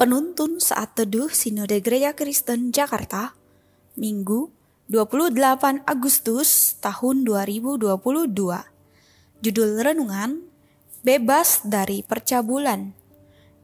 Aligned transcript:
Penuntun 0.00 0.64
Saat 0.64 0.96
Teduh 0.96 1.28
Sinode 1.28 1.76
Gereja 1.84 2.16
Kristen 2.16 2.72
Jakarta, 2.72 3.36
Minggu 4.00 4.48
28 4.88 5.84
Agustus 5.84 6.72
tahun 6.80 7.28
2022. 7.28 7.84
Judul 9.44 9.70
Renungan, 9.76 10.40
Bebas 11.04 11.60
dari 11.68 12.00
Percabulan. 12.00 12.96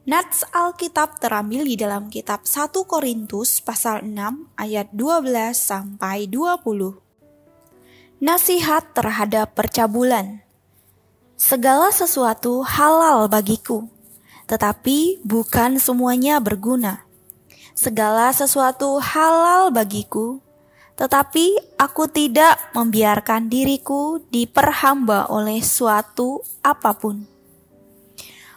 Nats 0.04 0.44
Alkitab 0.52 1.24
terambil 1.24 1.64
di 1.64 1.80
dalam 1.80 2.12
kitab 2.12 2.44
1 2.44 2.84
Korintus 2.84 3.64
pasal 3.64 4.04
6 4.04 4.60
ayat 4.60 4.92
12 4.92 5.56
sampai 5.56 6.28
20. 6.28 8.20
Nasihat 8.20 8.92
terhadap 8.92 9.56
percabulan. 9.56 10.44
Segala 11.40 11.88
sesuatu 11.88 12.60
halal 12.60 13.24
bagiku 13.32 13.95
tetapi 14.46 15.22
bukan 15.26 15.78
semuanya 15.82 16.38
berguna. 16.38 17.06
Segala 17.76 18.32
sesuatu 18.32 18.96
halal 19.02 19.68
bagiku, 19.68 20.40
tetapi 20.96 21.76
aku 21.76 22.08
tidak 22.08 22.56
membiarkan 22.72 23.52
diriku 23.52 24.24
diperhamba 24.32 25.28
oleh 25.28 25.60
suatu 25.60 26.40
apa 26.64 26.96
pun. 26.96 27.28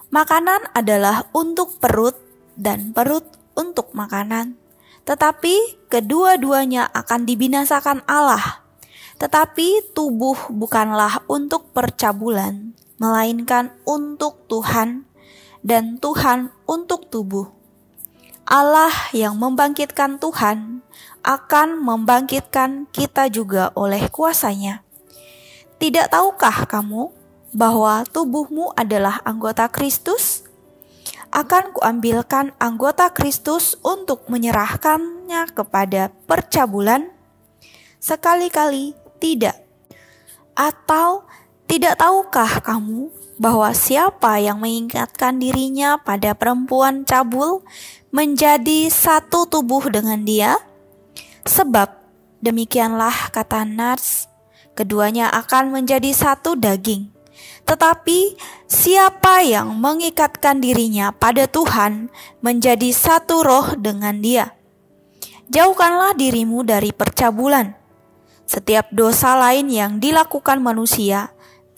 Makanan 0.09 0.71
adalah 0.71 1.27
untuk 1.35 1.77
perut, 1.77 2.16
dan 2.55 2.95
perut 2.95 3.28
untuk 3.56 3.91
makanan, 3.91 4.56
tetapi 5.03 5.83
kedua-duanya 5.91 6.88
akan 6.91 7.28
dibinasakan 7.28 8.03
Allah. 8.08 8.63
Tetapi 9.19 9.91
tubuh 9.91 10.47
bukanlah 10.47 11.28
untuk 11.28 11.75
percabulan, 11.75 12.72
melainkan 13.03 13.75
untuk 13.83 14.47
Tuhan 14.47 15.08
dan 15.63 15.99
Tuhan 15.99 16.53
untuk 16.65 17.07
tubuh. 17.11 17.52
Allah 18.49 18.89
yang 19.13 19.38
membangkitkan 19.38 20.17
Tuhan 20.17 20.81
akan 21.21 21.67
membangkitkan 21.85 22.89
kita 22.89 23.29
juga 23.29 23.69
oleh 23.77 24.09
kuasanya. 24.09 24.81
Tidak 25.77 26.09
tahukah 26.09 26.66
kamu 26.66 27.13
bahwa 27.53 28.03
tubuhmu 28.09 28.73
adalah 28.73 29.21
anggota 29.21 29.69
Kristus? 29.69 30.43
Akan 31.29 31.69
kuambilkan 31.77 32.57
anggota 32.57 33.13
Kristus 33.13 33.77
untuk 33.85 34.25
menyerahkannya 34.33 35.53
kepada 35.53 36.09
percabulan? 36.25 37.13
Sekali-kali 38.01 38.97
tidak. 39.21 39.61
Atau 40.57 41.29
tidak 41.70 42.02
tahukah 42.02 42.66
kamu 42.66 43.14
bahwa 43.38 43.70
siapa 43.78 44.42
yang 44.42 44.58
mengingatkan 44.58 45.38
dirinya 45.38 46.02
pada 46.02 46.34
perempuan 46.34 47.06
cabul 47.06 47.62
menjadi 48.09 48.89
satu 48.89 49.45
tubuh 49.45 49.86
dengan 49.94 50.25
dia? 50.25 50.58
Sebab 51.45 51.94
demikianlah 52.42 53.30
kata 53.30 53.70
Nars, 53.70 54.25
keduanya 54.73 55.30
akan 55.30 55.70
menjadi 55.70 56.09
satu 56.09 56.58
daging. 56.58 57.14
Tetapi 57.70 58.34
siapa 58.66 59.45
yang 59.45 59.78
mengikatkan 59.78 60.58
dirinya 60.58 61.14
pada 61.14 61.45
Tuhan 61.45 62.09
menjadi 62.42 62.90
satu 62.90 63.45
roh 63.45 63.78
dengan 63.78 64.17
dia. 64.25 64.58
Jauhkanlah 65.53 66.17
dirimu 66.17 66.66
dari 66.66 66.90
percabulan. 66.90 67.78
Setiap 68.50 68.90
dosa 68.90 69.38
lain 69.38 69.69
yang 69.69 70.02
dilakukan 70.02 70.58
manusia 70.58 71.29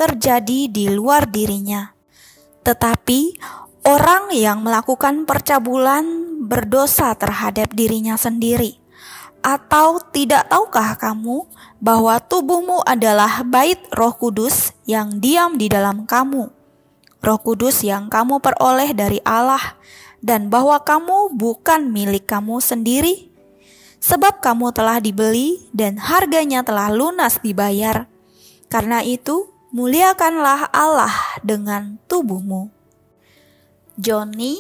terjadi 0.02 0.66
di 0.66 0.90
luar 0.90 1.30
dirinya. 1.30 1.94
Tetapi 2.66 3.38
orang 3.86 4.34
yang 4.34 4.66
melakukan 4.66 5.30
percabulan 5.30 6.02
berdosa 6.42 7.14
terhadap 7.14 7.70
dirinya 7.78 8.18
sendiri. 8.18 8.82
Atau 9.46 10.02
tidak 10.10 10.50
tahukah 10.50 10.98
kamu 10.98 11.46
bahwa 11.78 12.18
tubuhmu 12.18 12.82
adalah 12.82 13.46
bait 13.46 13.78
Roh 13.94 14.14
Kudus 14.18 14.74
yang 14.90 15.22
diam 15.22 15.58
di 15.58 15.70
dalam 15.70 16.10
kamu? 16.10 16.50
Roh 17.22 17.40
Kudus 17.42 17.86
yang 17.86 18.10
kamu 18.10 18.42
peroleh 18.42 18.98
dari 18.98 19.22
Allah 19.22 19.78
dan 20.22 20.50
bahwa 20.50 20.82
kamu 20.82 21.38
bukan 21.38 21.94
milik 21.94 22.26
kamu 22.26 22.58
sendiri? 22.58 23.30
Sebab 24.02 24.42
kamu 24.42 24.74
telah 24.74 24.98
dibeli 24.98 25.62
dan 25.78 26.02
harganya 26.02 26.66
telah 26.66 26.90
lunas 26.90 27.38
dibayar. 27.46 28.10
Karena 28.66 29.06
itu, 29.06 29.51
muliakanlah 29.72 30.68
Allah 30.76 31.16
dengan 31.48 31.96
tubuhmu. 32.12 32.68
Johnny, 33.96 34.60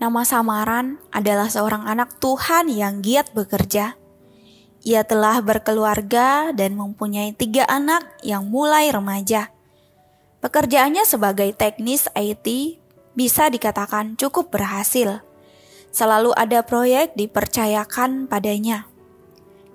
nama 0.00 0.24
samaran, 0.24 0.96
adalah 1.12 1.52
seorang 1.52 1.84
anak 1.84 2.16
Tuhan 2.16 2.72
yang 2.72 3.04
giat 3.04 3.36
bekerja. 3.36 4.00
Ia 4.86 5.02
telah 5.04 5.44
berkeluarga 5.44 6.56
dan 6.56 6.72
mempunyai 6.72 7.36
tiga 7.36 7.68
anak 7.68 8.06
yang 8.24 8.48
mulai 8.48 8.88
remaja. 8.88 9.52
Pekerjaannya 10.40 11.04
sebagai 11.04 11.52
teknis 11.52 12.08
IT 12.16 12.80
bisa 13.12 13.52
dikatakan 13.52 14.16
cukup 14.16 14.48
berhasil. 14.48 15.20
Selalu 15.92 16.32
ada 16.32 16.64
proyek 16.64 17.12
dipercayakan 17.12 18.24
padanya. 18.30 18.88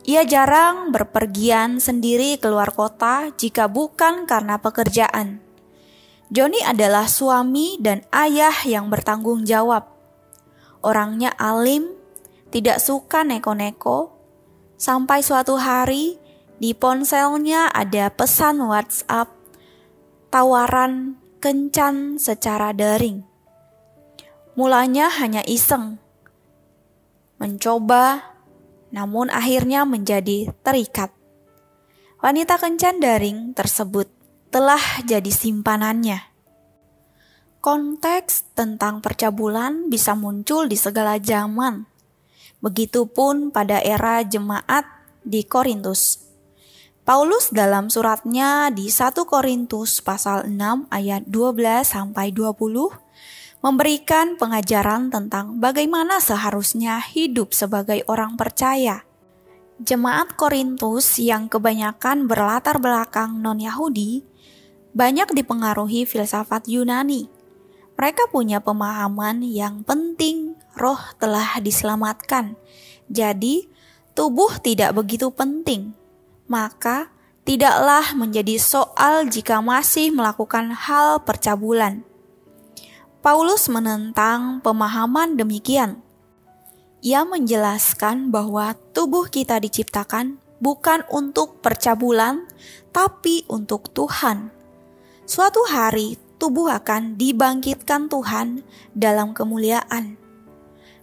Ia 0.02 0.26
jarang 0.26 0.90
berpergian 0.90 1.78
sendiri 1.78 2.42
keluar 2.42 2.74
kota 2.74 3.30
jika 3.38 3.70
bukan 3.70 4.26
karena 4.26 4.58
pekerjaan. 4.58 5.38
Joni 6.34 6.58
adalah 6.66 7.06
suami 7.06 7.78
dan 7.78 8.02
ayah 8.10 8.56
yang 8.66 8.90
bertanggung 8.90 9.46
jawab. 9.46 9.86
Orangnya 10.82 11.30
alim, 11.38 11.94
tidak 12.50 12.82
suka 12.82 13.22
neko-neko. 13.22 14.10
Sampai 14.82 15.22
suatu 15.22 15.62
hari 15.62 16.18
di 16.58 16.74
ponselnya 16.74 17.70
ada 17.70 18.10
pesan 18.10 18.58
WhatsApp 18.66 19.30
tawaran 20.34 21.20
kencan 21.44 22.18
secara 22.18 22.74
daring. 22.74 23.22
Mulanya 24.58 25.14
hanya 25.22 25.46
iseng, 25.46 26.02
mencoba 27.38 28.31
namun 28.92 29.32
akhirnya 29.32 29.88
menjadi 29.88 30.52
terikat. 30.62 31.12
Wanita 32.22 32.62
kencan 32.62 33.02
daring 33.02 33.58
tersebut 33.58 34.06
telah 34.54 34.80
jadi 35.08 35.32
simpanannya. 35.32 36.22
Konteks 37.62 38.54
tentang 38.54 39.02
percabulan 39.02 39.90
bisa 39.90 40.14
muncul 40.14 40.70
di 40.70 40.78
segala 40.78 41.18
zaman. 41.18 41.88
Begitupun 42.62 43.50
pada 43.50 43.82
era 43.82 44.22
jemaat 44.22 44.86
di 45.26 45.42
Korintus. 45.46 46.22
Paulus 47.02 47.50
dalam 47.50 47.90
suratnya 47.90 48.70
di 48.70 48.86
1 48.86 49.26
Korintus 49.26 50.06
pasal 50.06 50.46
6 50.46 50.94
ayat 50.94 51.26
12 51.26 51.82
sampai 51.82 52.30
20 52.30 52.94
memberikan 53.62 54.42
pengajaran 54.42 55.14
tentang 55.14 55.62
bagaimana 55.62 56.18
seharusnya 56.18 56.98
hidup 56.98 57.54
sebagai 57.54 58.02
orang 58.10 58.34
percaya. 58.34 59.06
Jemaat 59.82 60.34
Korintus 60.34 61.22
yang 61.22 61.46
kebanyakan 61.46 62.26
berlatar 62.26 62.82
belakang 62.82 63.38
non-Yahudi 63.42 64.26
banyak 64.98 65.34
dipengaruhi 65.38 66.10
filsafat 66.10 66.66
Yunani. 66.70 67.30
Mereka 67.98 68.34
punya 68.34 68.58
pemahaman 68.62 69.46
yang 69.46 69.86
penting 69.86 70.58
roh 70.74 71.02
telah 71.22 71.62
diselamatkan. 71.62 72.58
Jadi, 73.14 73.70
tubuh 74.18 74.58
tidak 74.58 74.98
begitu 74.98 75.30
penting. 75.30 75.94
Maka, 76.50 77.14
tidaklah 77.46 78.18
menjadi 78.18 78.58
soal 78.58 79.30
jika 79.30 79.62
masih 79.62 80.10
melakukan 80.10 80.74
hal 80.74 81.22
percabulan 81.22 82.02
Paulus 83.22 83.70
menentang 83.70 84.66
pemahaman 84.66 85.38
demikian. 85.38 86.02
Ia 87.06 87.22
menjelaskan 87.22 88.34
bahwa 88.34 88.74
tubuh 88.98 89.30
kita 89.30 89.62
diciptakan 89.62 90.42
bukan 90.58 91.06
untuk 91.14 91.62
percabulan, 91.62 92.50
tapi 92.90 93.46
untuk 93.46 93.94
Tuhan. 93.94 94.50
Suatu 95.30 95.62
hari 95.70 96.18
tubuh 96.42 96.74
akan 96.74 97.14
dibangkitkan 97.14 98.10
Tuhan 98.10 98.66
dalam 98.98 99.38
kemuliaan. 99.38 100.18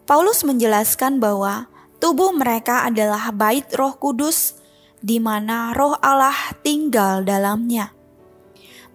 Paulus 0.03 0.43
menjelaskan 0.43 1.23
bahwa 1.23 1.70
tubuh 2.03 2.35
mereka 2.35 2.82
adalah 2.82 3.31
bait 3.31 3.70
Roh 3.79 3.94
Kudus, 3.94 4.59
di 4.99 5.23
mana 5.23 5.70
Roh 5.70 5.94
Allah 6.03 6.35
tinggal 6.67 7.23
dalamnya. 7.23 7.97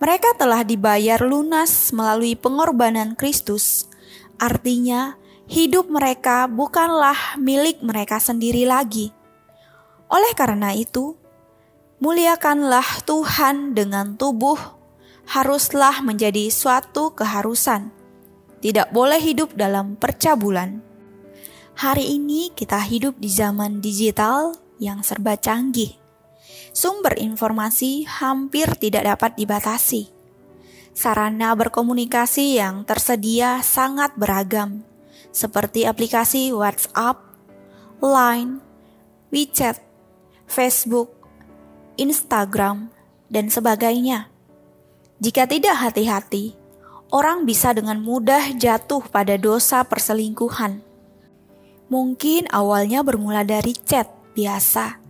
Mereka 0.04 0.36
telah 0.36 0.68
dibayar 0.68 1.16
lunas 1.24 1.96
melalui 1.96 2.36
pengorbanan 2.36 3.16
Kristus. 3.16 3.88
Artinya, 4.36 5.16
hidup 5.48 5.88
mereka 5.88 6.44
bukanlah 6.52 7.40
milik 7.40 7.80
mereka 7.80 8.20
sendiri 8.20 8.68
lagi. 8.68 9.16
Oleh 10.12 10.36
karena 10.36 10.76
itu, 10.76 11.16
muliakanlah 12.04 12.84
Tuhan 13.08 13.80
dengan 13.80 14.20
tubuh 14.20 14.60
haruslah 15.24 16.04
menjadi 16.04 16.52
suatu 16.52 17.16
keharusan. 17.16 17.88
Tidak 18.60 18.92
boleh 18.92 19.24
hidup 19.24 19.56
dalam 19.56 19.96
percabulan. 19.96 20.84
Hari 21.80 22.20
ini 22.20 22.52
kita 22.52 22.84
hidup 22.84 23.16
di 23.24 23.32
zaman 23.32 23.80
digital 23.80 24.52
yang 24.84 25.00
serba 25.00 25.40
canggih. 25.40 26.03
Sumber 26.74 27.14
informasi 27.22 28.10
hampir 28.10 28.66
tidak 28.82 29.06
dapat 29.06 29.38
dibatasi. 29.38 30.10
Sarana 30.94 31.54
berkomunikasi 31.54 32.58
yang 32.58 32.82
tersedia 32.82 33.62
sangat 33.62 34.18
beragam, 34.18 34.82
seperti 35.30 35.86
aplikasi 35.86 36.50
WhatsApp, 36.50 37.22
Line, 38.02 38.58
WeChat, 39.30 39.78
Facebook, 40.50 41.14
Instagram, 41.98 42.90
dan 43.30 43.54
sebagainya. 43.54 44.34
Jika 45.22 45.46
tidak 45.46 45.78
hati-hati, 45.78 46.58
orang 47.14 47.46
bisa 47.46 47.70
dengan 47.78 48.02
mudah 48.02 48.50
jatuh 48.58 49.06
pada 49.14 49.38
dosa 49.38 49.86
perselingkuhan. 49.86 50.82
Mungkin 51.94 52.50
awalnya 52.50 53.06
bermula 53.06 53.46
dari 53.46 53.78
chat 53.78 54.10
biasa, 54.34 55.03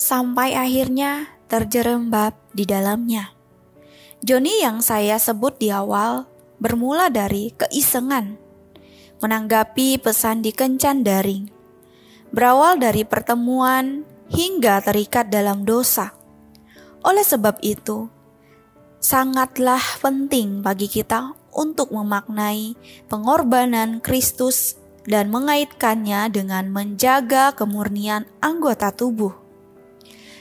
sampai 0.00 0.56
akhirnya 0.56 1.28
terjerembab 1.52 2.32
di 2.56 2.64
dalamnya. 2.64 3.36
Joni 4.24 4.64
yang 4.64 4.80
saya 4.80 5.20
sebut 5.20 5.60
di 5.60 5.68
awal 5.68 6.24
bermula 6.56 7.12
dari 7.12 7.52
keisengan, 7.52 8.40
menanggapi 9.20 10.00
pesan 10.00 10.40
di 10.40 10.56
kencan 10.56 11.04
daring, 11.04 11.52
berawal 12.32 12.80
dari 12.80 13.04
pertemuan 13.04 14.08
hingga 14.32 14.80
terikat 14.80 15.28
dalam 15.28 15.68
dosa. 15.68 16.16
Oleh 17.00 17.24
sebab 17.24 17.60
itu, 17.64 18.12
sangatlah 19.00 19.80
penting 20.04 20.60
bagi 20.60 20.88
kita 20.88 21.32
untuk 21.48 21.96
memaknai 21.96 22.76
pengorbanan 23.08 24.04
Kristus 24.04 24.76
dan 25.08 25.32
mengaitkannya 25.32 26.28
dengan 26.28 26.68
menjaga 26.68 27.56
kemurnian 27.56 28.28
anggota 28.44 28.92
tubuh. 28.92 29.39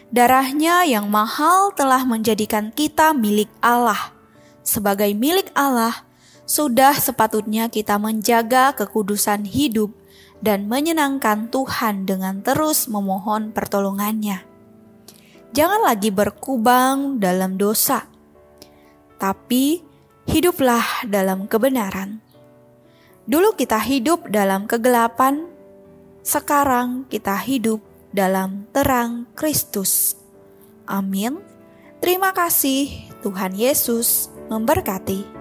Darahnya 0.09 0.85
yang 0.89 1.07
mahal 1.07 1.69
telah 1.77 2.01
menjadikan 2.01 2.73
kita 2.73 3.13
milik 3.13 3.49
Allah. 3.61 4.13
Sebagai 4.65 5.09
milik 5.13 5.53
Allah, 5.53 6.05
sudah 6.49 6.97
sepatutnya 6.97 7.69
kita 7.69 8.01
menjaga 8.01 8.73
kekudusan 8.73 9.45
hidup 9.45 9.93
dan 10.41 10.65
menyenangkan 10.65 11.53
Tuhan 11.53 12.09
dengan 12.09 12.41
terus 12.41 12.89
memohon 12.89 13.53
pertolongannya. 13.53 14.41
Jangan 15.53 15.81
lagi 15.85 16.09
berkubang 16.13 17.17
dalam 17.21 17.57
dosa 17.57 18.09
tapi 19.19 19.83
hiduplah 20.25 21.05
dalam 21.05 21.45
kebenaran. 21.45 22.23
Dulu 23.29 23.53
kita 23.53 23.77
hidup 23.77 24.31
dalam 24.31 24.65
kegelapan, 24.65 25.45
sekarang 26.25 27.05
kita 27.11 27.35
hidup 27.45 27.83
dalam 28.11 28.65
terang 28.73 29.29
Kristus. 29.37 30.17
Amin. 30.89 31.39
Terima 31.99 32.31
kasih, 32.31 33.11
Tuhan 33.21 33.53
Yesus 33.53 34.31
memberkati. 34.47 35.38